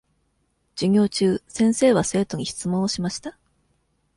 [0.75, 3.37] 授業中、先生は生徒に質問をしました。